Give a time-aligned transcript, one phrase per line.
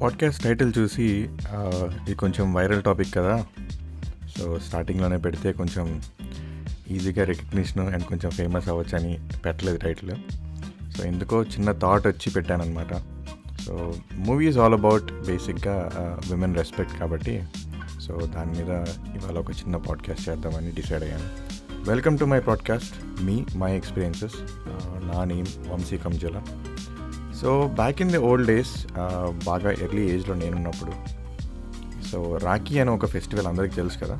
[0.00, 1.06] Podcast title చూసి
[2.02, 3.34] ఇది కొంచెం వైరల్ టాపిక్ కదా.
[4.38, 5.86] సో స్టార్టింగ్లోనే పెడితే కొంచెం
[6.90, 9.12] ఈజీగా రికగ్నిషన్ అండ్ కొంచెం ఫేమస్ అవ్వచ్చు అని
[9.44, 10.12] పెట్టలేదు టైటిల్
[10.94, 12.92] సో ఎందుకో చిన్న థాట్ వచ్చి పెట్టానమాట
[13.66, 13.74] so
[14.14, 15.76] movie is all about బేసిక్గా
[16.30, 17.34] విమెన్ రెస్పెక్ట్ కాబట్టి
[18.00, 18.70] సో దాని మీద
[19.16, 21.28] ఇవాళ ఒక చిన్న పాడ్కాస్ట్ చేద్దామని డిసైడ్ అయ్యాను.
[21.90, 24.38] Welcome to my podcast me my experiences
[25.10, 26.36] నా name Vamshi Kanjala.
[27.40, 28.72] So back in the old days
[29.44, 30.92] బాగా ఎర్లీ ఏజ్లో నేనున్నప్పుడు
[32.10, 34.16] సో రాఖీ అనే ఒక ఫెస్టివల్ అందరికీ తెలుసు కదా?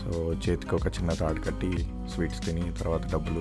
[0.00, 1.70] సో చేతికి ఒక చిన్న తాడు కట్టి
[2.14, 3.40] స్వీట్స్ తిని తర్వాత డబ్బులు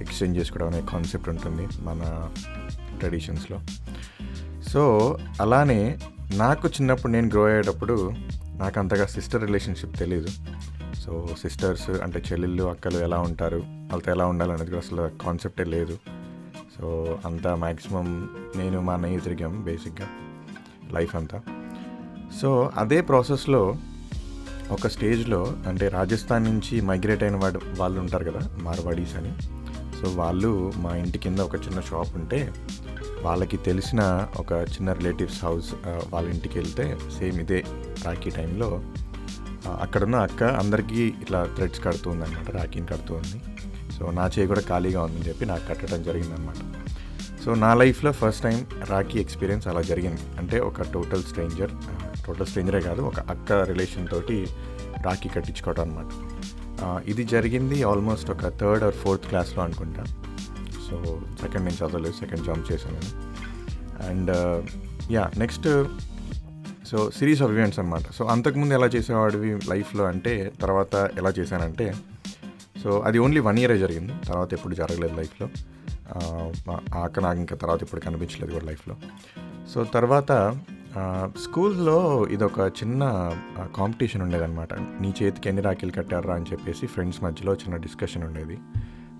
[0.00, 2.02] ఎక్స్చేంజ్ చేసుకోవడం అనే కాన్సెప్ట్ ఉంటుంది మన
[2.98, 3.58] ట్రెడిషన్స్లో
[4.68, 4.82] సో
[5.40, 5.80] అలానే
[6.34, 7.96] నాకు చిన్నప్పుడు నేను గ్రో అయ్యేటప్పుడు
[8.58, 10.30] నాకు అంతగా సిస్టర్ రిలేషన్షిప్ తెలియదు
[11.00, 13.60] సో సిస్టర్స్ అంటే చెల్లెళ్ళు అక్కలు ఎలా ఉంటారు?
[13.60, 15.94] వాళ్ళతో ఎలా ఉండాలనేది కూడా అసలు కాన్సెప్టే లేదు.
[16.78, 18.08] సో అంతా మ్యాక్సిమం
[18.56, 20.08] నేను మా అన్నయ్య తిరిగాం బేసిక్గా
[20.92, 21.38] లైఫ్ అంతా.
[22.40, 23.62] సో అదే ప్రాసెస్లో
[24.70, 29.32] ఒక స్టేజ్లో అంటే రాజస్థాన్ నుంచి మైగ్రేట్ అయిన వాడు వాళ్ళు ఉంటారు కదా మార్వాడీస్ అని.
[29.98, 32.40] సో వాళ్ళు మా ఇంటి కింద ఒక చిన్న షాప్ ఉంటే
[33.22, 34.00] వాళ్ళకి తెలిసిన
[34.38, 35.70] ఒక చిన్న రిలేటివ్స్ హౌస్
[36.14, 36.84] వాళ్ళ ఇంటికి వెళ్తే
[37.18, 37.60] సేమ్ ఇదే
[38.04, 38.68] రాఖీ టైంలో
[39.80, 43.38] అక్కడున్న అక్క అందరికీ ఇట్లా థ్రెడ్స్ కడుతుంది అనమాట రాఖీని కడుతూ ఉంది.
[43.98, 46.60] సో నా చేయి కూడా ఖాళీగా ఉందని చెప్పి నాకు కట్టడం జరిగిందనమాట
[47.44, 48.58] సో నా లైఫ్లో ఫస్ట్ టైం
[48.90, 50.22] రాఖీ ఎక్స్పీరియన్స్ అలా జరిగింది.
[50.40, 51.72] అంటే ఒక టోటల్ స్ట్రేంజర్
[52.26, 54.38] టోటల్ స్ట్రేంజరే కాదు ఒక అక్క రిలేషన్ తోటి
[55.06, 56.10] రాఖీ కట్టించుకోవడం అనమాట
[57.10, 60.04] ఇది జరిగింది ఆల్మోస్ట్ ఒక థర్డ్ ఆర్ ఫోర్త్ క్లాస్లో అనుకుంటా.
[60.88, 60.96] సో
[61.40, 63.14] సెకండ్ నేను చదవలేదు సెకండ్ జాబ్ చేశాను నేను.
[64.10, 64.30] And
[65.12, 65.68] yeah next
[66.90, 71.86] so series of events అనమాట సో అంతకుముందు ఎలా చేసేవాడివి లైఫ్లో అంటే తర్వాత ఎలా చేశానంటే
[72.82, 74.12] సో అది ఓన్లీ వన్ ఇయరే జరిగింది.
[74.26, 75.46] తర్వాత ఎప్పుడు జరగలేదు లైఫ్లో.
[76.98, 78.96] ఆక నాకు ఇంకా తర్వాత ఇప్పుడు కనిపించలేదు కూడా లైఫ్లో.
[79.74, 80.32] సో తర్వాత
[81.42, 83.02] స్కూల్లో ఇదొక చిన్న
[83.76, 84.74] కాంపిటీషన్ ఉండేదన్నమాట.
[84.74, 88.58] నీ చేతికి ఎన్ని రాఖీలు కట్టారా అని చెప్పేసి ఫ్రెండ్స్ మధ్యలో చిన్న డిస్కషన్ ఉండేది.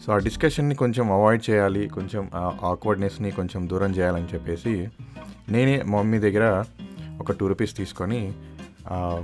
[0.06, 2.30] సో ఆ డిస్కషన్ని కొంచెం అవాయిడ్ చేయాలి కొంచెం
[2.64, 4.74] ఆక్వర్డ్నెస్ని కొంచెం దూరం చేయాలని చెప్పేసి
[5.48, 6.64] నేనే మమ్మీ దగ్గర
[7.20, 8.32] ఒక టూ రూపీస్ తీసుకొని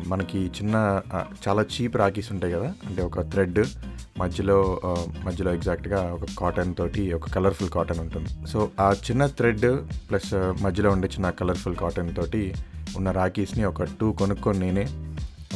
[0.06, 1.02] మనకి చిన్న
[1.44, 3.60] చాలా చీప్ రాఖీస్ ఉంటాయి కదా అంటే ఒక థ్రెడ్
[4.18, 4.56] మధ్యలో
[5.26, 8.46] మధ్యలో ఎగ్జాక్ట్గా ఒక కాటన్ తోటి ఒక కలర్ఫుల్ కాటన్ ఉంటుంది.
[8.46, 9.66] సో ఆ చిన్న థ్రెడ్
[10.10, 12.42] ప్లస్ మధ్యలో ఉండే చిన్న కలర్ఫుల్ కాటన్ తోటి
[12.96, 14.84] ఉన్న రాఖీస్ని ఒక టూ కొనుక్కొని నేనే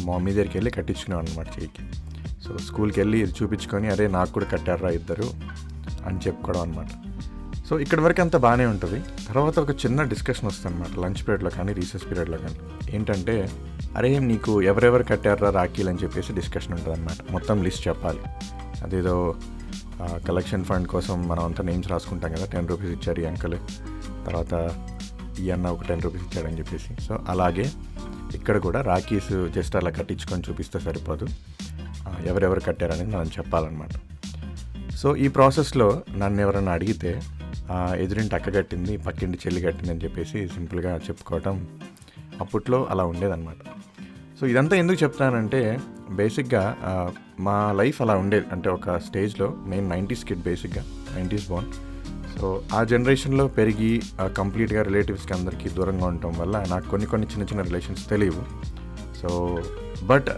[0.05, 1.85] మా మమ్మీ దగ్గరికి వెళ్ళి కట్టించుకున్నాను అనమాట చేయికి
[2.45, 5.29] సో స్కూల్కి వెళ్ళి ఇది చూపించుకొని అరే నాకు కూడా కట్టారా ఇద్దరు
[6.07, 6.91] అని చెప్పుకోవడం అనమాట
[7.69, 8.99] సో ఇక్కడ వరకు అంతా బాగానే ఉంటుంది.
[9.29, 12.59] తర్వాత ఒక చిన్న డిస్కషన్ వస్తుంది అనమాట లంచ్ పీరియడ్లో కానీ రీసెస్ పీరియడ్లో కానీ.
[12.97, 13.35] ఏంటంటే
[13.97, 18.23] అరే నీకు ఎవరెవరు కట్టారా రాఖీలు అని చెప్పేసి డిస్కషన్ ఉంటుంది అనమాట మొత్తం లిస్ట్ చెప్పాలి.
[18.85, 19.15] అదేదో
[20.29, 23.59] కలెక్షన్ ఫండ్ కోసం మనం అంతా నేమ్స్ రాసుకుంటాం కదా టెన్ రూపీస్ ఇచ్చారు ఈ అంకల్.
[24.27, 24.55] తర్వాత
[25.41, 26.93] ఈ అన్న ఒక టెన్ రూపీస్ ఇచ్చాడని చెప్పేసి.
[27.07, 27.67] సో అలాగే
[28.35, 31.27] ఇక్కడ కూడా రాఖీస్ జస్ట్ అలా కట్టించుకొని చూపిస్తే సరిపోదు.
[32.31, 33.95] ఎవరెవరు కట్టారనేది మనం చెప్పాలన్నమాట.
[35.01, 35.89] సో ఈ ప్రాసెస్లో
[36.23, 37.11] నన్ను ఎవరైనా అడిగితే
[37.97, 41.67] ఎదురింటి అక్క కట్టింది పక్కింటి చెల్లి కట్టింది అని చెప్పేసి సింపుల్గా చెప్పుకోవటం
[42.41, 43.57] అప్పట్లో అలా ఉండేదన్నమాట.
[44.41, 45.79] సో ఇదంతా ఎందుకు చెప్తానంటే
[46.11, 46.63] బేసిక్గా
[47.41, 50.83] మా లైఫ్ అలా ఉండేది అంటే ఒక స్టేజ్లో నేను నైంటీస్ కిడ్ బేసిక్గా
[51.17, 51.69] నైంటీస్ బాన్
[52.39, 54.03] సో ఆ జనరేషన్లో పెరిగి
[54.37, 58.45] కంప్లీట్గా రిలేటివ్స్కి అందరికీ దూరంగా ఉండటం వల్ల నాకు కొన్ని కొన్ని చిన్న చిన్న రిలేషన్స్ తెలియవు.
[59.17, 59.31] సో
[60.07, 60.29] బట్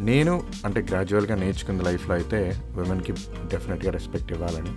[0.00, 2.40] నేను అంటే గ్రాడ్యువల్గా నేర్చుకున్న లైఫ్లో అయితే
[2.76, 3.12] ఉమెన్కి
[3.52, 4.74] డెఫినెట్గా రెస్పెక్ట్ ఇవ్వాలని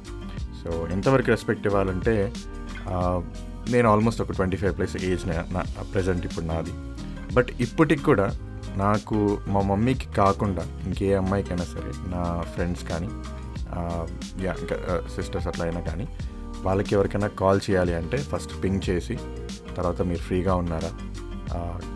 [0.64, 2.16] సో ఎంతవరకు రెస్పెక్ట్ ఇవ్వాలంటే
[3.72, 5.62] నేను ఆల్మోస్ట్ ఒక ట్వంటీ ఫైవ్ ప్లస్ ఏజ్ నా
[5.94, 6.74] ప్రజెంట్ ఇప్పుడు నాది.
[7.34, 8.28] బట్ ఇప్పటికి కూడా
[8.78, 13.10] నాకు మా మమ్మీకి కాకుండా ఇంకే అమ్మాయికైనా సరే నా ఫ్రెండ్స్ కానీ
[14.44, 14.76] యా ఇంకా
[15.16, 16.08] సిస్టర్స్ అట్లా అయినా కానీ
[16.62, 19.16] వాళ్ళకి ఎవరికైనా కాల్ చేయాలి అంటే ఫస్ట్ పింగ్ చేసి
[19.76, 20.92] తర్వాత మీరు ఫ్రీగా ఉన్నారా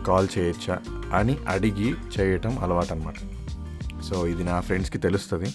[0.06, 0.78] కాల్ చేయొచ్చా
[1.14, 3.14] అని అడిగి చేయటం అలవాటు అనమాట
[4.02, 5.48] సో ఇది నా ఫ్రెండ్స్కి తెలుస్తుంది.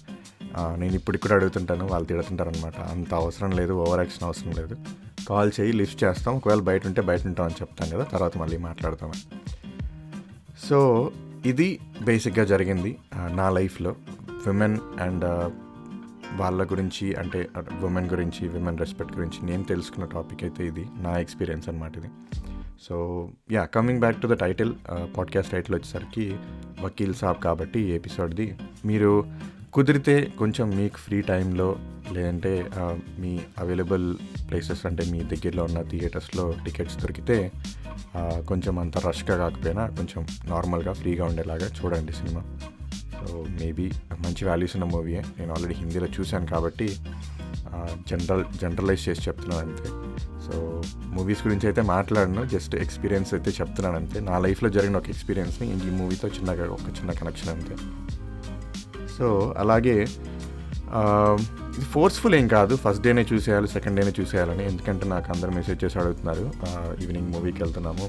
[0.58, 4.78] నేను ఇప్పటికి కూడా అడుగుతుంటాను వాళ్ళు తిడుతుంటారు అనమాట అంత అవసరం లేదు ఓవర్ యాక్షన్ అవసరం లేదు.
[5.30, 6.36] కాల్ చేయి లిఫ్ట్ చేస్తాం.
[6.36, 9.22] ఒకవేళ బయట ఉంటే బయట ఉంటాం అని చెప్తాను కదా తర్వాత మళ్ళీ మాట్లాడతామని
[10.70, 11.12] సో
[11.46, 13.96] ఇది బేసిక్గా జరిగింది నా లైఫ్లో.
[14.48, 15.26] విమెన్ అండ్
[16.40, 17.48] వాళ్ళ గురించి అంటే
[17.84, 22.08] ఉమెన్ గురించి విమెన్ రెస్పెక్ట్ గురించి నేను తెలుసుకున్న టాపిక్ అయితే ఇది నా ఎక్స్పీరియన్స్ అనమాట ఇది.
[22.82, 22.96] So
[23.52, 24.74] yeah coming back to the title
[25.18, 26.36] podcast title వచ్చేసరికి
[26.82, 28.56] వకీల్ సాబ్ కాబట్టి ఈ ఎపిసోడ్ది.
[28.86, 29.26] మీరు
[29.74, 31.68] కుదిరితే కొంచెం మీకు ఫ్రీ టైంలో
[32.12, 32.52] లేదంటే
[33.20, 34.08] మీ అవైలబుల్
[34.50, 37.38] ప్లేసెస్ అంటే మీ దగ్గరలో ఉన్న థియేటర్స్లో టికెట్స్ దొరికితే
[38.48, 42.42] కొంచెం అంత రష్గా కాకపోయినా కొంచెం నార్మల్గా ఫ్రీగా ఉండేలాగా చూడండి సినిమా.
[43.20, 43.92] సో మేబీ
[44.26, 46.88] మంచి వాల్యూస్ ఉన్న మూవీయే నేను ఆల్రెడీ హిందీలో చూశాను కాబట్టి
[48.10, 49.88] జనరల్ జనరలైజ్ చేసి చెప్తున్నాను అంతే.
[50.46, 50.82] సో
[51.18, 54.20] మూవీస్ గురించి అయితే మాట్లాడను జస్ట్ ఎక్స్పీరియన్స్ అయితే చెప్తున్నాను అంతే.
[54.30, 57.76] నా లైఫ్లో జరిగిన ఒక ఎక్స్పీరియన్స్ని ఈ మూవీతో చిన్నగా ఒక చిన్న కనెక్షన్ అంతే.
[59.18, 59.28] సో
[59.64, 59.96] అలాగే
[61.76, 62.74] ఇది ఫోర్స్ఫుల్ ఏం కాదు.
[62.84, 64.64] ఫస్ట్ డేనే చూసేయాలి సెకండ్ డేనే చూసేయాలని.
[64.72, 66.46] ఎందుకంటే నాకు అందరు మెసేజ్ చేసి అడుగుతున్నారు.
[67.04, 68.08] ఈవినింగ్ మూవీకి వెళ్తున్నాము.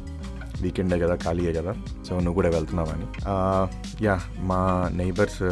[0.62, 1.72] వీకెండే కదా ఖాళీయే కదా.
[2.08, 3.06] సో నువ్వు కూడా వెళ్తున్నావని.
[4.04, 4.16] యా
[4.50, 4.60] మా
[5.00, 5.42] నైబర్స్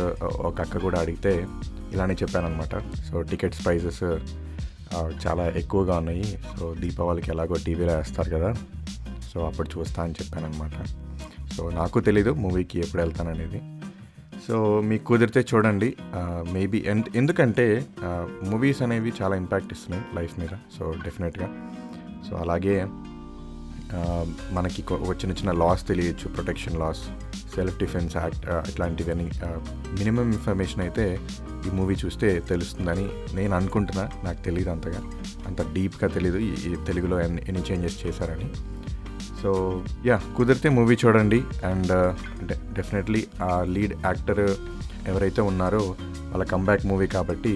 [0.49, 1.33] ఒక అక్క కూడా అడిగితే
[1.93, 2.75] ఇలానే చెప్పానమాట
[3.09, 4.05] సో టికెట్స్ ప్రైజెస్
[5.25, 6.27] చాలా ఎక్కువగా ఉన్నాయి.
[6.59, 8.51] సో దీపావళికి ఎలాగో టీవీలో వేస్తారు కదా.
[9.33, 10.77] సో అప్పుడు చూస్తా అని చెప్పానమాట
[11.57, 13.61] సో నాకు తెలీదు మూవీకి ఎప్పుడు వెళ్తాననేది.
[14.47, 15.89] సో మీకు కుదిరితే చూడండి.
[16.53, 16.79] మేబీ
[17.17, 17.67] ఎందుకంటే
[18.51, 20.55] మూవీస్ అనేవి చాలా ఇంపాక్ట్ ఇస్తున్నాయి లైఫ్ మీద.
[20.79, 21.49] సో డెఫినెట్గా
[22.29, 22.77] సో అలాగే
[24.57, 26.27] మనకి చిన్న చిన్న laws తెలియచ్చు.
[26.35, 27.03] Protection laws
[27.55, 29.29] self defence act అట్లాంటివన్నీ
[29.99, 31.07] మినిమం ఇన్ఫర్మేషన్ అయితే
[31.67, 33.07] ఈ మూవీ చూస్తే తెలుస్తుందని
[33.37, 34.05] నేను అనుకుంటున్నా.
[34.25, 35.01] నాకు తెలియదు అంతగా.
[35.49, 36.39] అంత డీప్గా తెలీదు.
[36.49, 38.49] ఈ ఈ తెలుగులో ఎన్ని ఎన్ని చేంజెస్ చేశారని.
[39.41, 39.51] సో
[40.07, 41.39] యా కుదిరితే మూవీ చూడండి.
[41.71, 42.09] అండ్ uh,
[42.41, 44.43] అంటే డెఫినెట్లీ ఆ లీడ్ యాక్టర్
[45.11, 45.83] ఎవరైతే ఉన్నారో
[46.31, 47.55] వాళ్ళ కంబ్యాక్ మూవీ కాబట్టి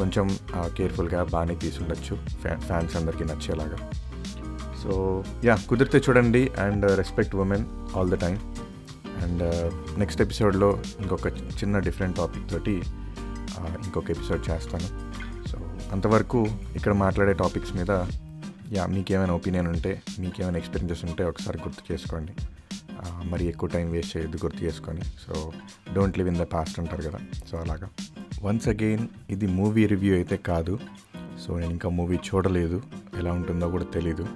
[0.00, 0.26] కొంచెం
[0.56, 3.78] uh, కేర్ఫుల్గా బాగానే తీసుండొచ్చు ఫ్యా ఫ్యాన్స్ అందరికీ నచ్చేలాగా.
[4.82, 4.90] సో
[5.48, 6.42] యా కుదిరితే చూడండి.
[6.66, 8.38] And respect women all the time
[9.24, 9.66] and uh,
[10.02, 10.70] next ఎపిసోడ్లో
[11.02, 11.26] ఇంకొక
[11.60, 12.76] చిన్న డిఫరెంట్ టాపిక్ తోటి
[13.86, 14.88] ఇంకొక ఎపిసోడ్ చేస్తాను.
[15.50, 15.58] సో
[15.94, 16.40] అంతవరకు
[16.78, 17.92] ఇక్కడ మాట్లాడే టాపిక్స్ మీద
[18.72, 22.32] యా మీకేమైనా ఒపీనియన్ ఉంటే మీకేమైనా ఎక్స్పీరియన్సెస్ ఉంటే ఒకసారి గుర్తు చేసుకోండి.
[23.24, 25.00] మరి ఎక్కువ టైం వేస్ట్ చేయొద్దు గుర్తు చేసుకొని.
[25.00, 25.52] So
[25.94, 27.18] don't live in the past అంటారు కదా.
[27.50, 27.88] సో అలాగా.
[28.42, 30.78] వన్స్ అగైన్ ఇది మూవీ రివ్యూ అయితే కాదు.
[31.46, 32.82] సో నేను ఇంకా మూవీ చూడలేదు.
[33.18, 34.26] ఎలా ఉంటుందో కూడా తెలీదు.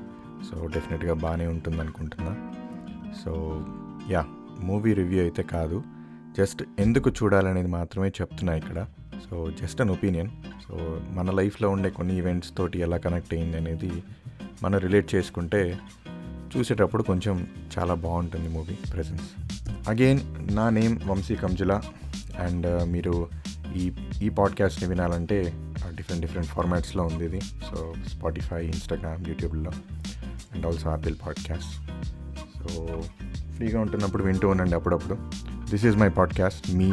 [0.51, 2.53] సో డెఫినెట్గా బాగానే ఉంటుంది అనుకుంటున్నా
[3.25, 3.65] సో
[4.11, 4.25] యా
[4.63, 5.83] మూవీ రివ్యూ అయితే కాదు.
[6.39, 8.87] జస్ట్ ఎందుకు చూడాలనేది మాత్రమే చెప్తున్నా ఇక్కడ.
[9.31, 10.29] So just an opinion.
[10.69, 13.91] So మన లైఫ్లో ఉండే కొన్ని ఈవెంట్స్ తోటి ఎలా కనెక్ట్ అయింది అనేది
[14.63, 15.61] మనం రిలేట్ చేసుకుంటే
[16.53, 17.37] చూసేటప్పుడు కొంచెం
[17.75, 19.29] చాలా బాగుంటుంది మూవీ ప్రజెన్స్
[19.89, 20.21] అగైన్
[20.55, 21.75] నా name Vamshi Kanjula
[22.39, 23.15] and uh, మీరు
[23.77, 23.85] ఈ
[24.23, 25.39] ఈ పాడ్కాస్ట్ని వినాలంటే
[25.97, 27.41] డిఫరెంట్ డిఫరెంట్ ఫార్మాట్స్లో ఉంది ఇది.
[27.69, 27.79] సో
[28.09, 29.73] స్పాటిఫై ఇన్స్టాగ్రామ్ యూట్యూబ్లో
[30.53, 31.75] and also Apple podcast
[32.59, 32.69] so
[33.57, 35.17] ఫ్రీగా ఉంటున్నప్పుడు వింటూ ఉండండి అప్పుడప్పుడు.
[35.71, 36.89] This is my podcast me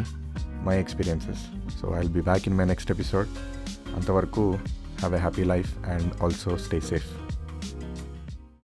[0.63, 1.43] my experiences
[1.79, 3.29] so I will be back in my next episode
[3.95, 4.45] అంతవరకు
[4.99, 7.09] have a happy life and also stay safe